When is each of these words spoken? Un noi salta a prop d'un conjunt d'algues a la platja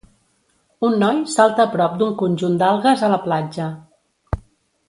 Un 0.87 0.95
noi 1.03 1.19
salta 1.33 1.67
a 1.67 1.71
prop 1.75 1.99
d'un 2.01 2.17
conjunt 2.23 2.57
d'algues 2.65 3.07
a 3.09 3.13
la 3.15 3.23
platja 3.29 3.71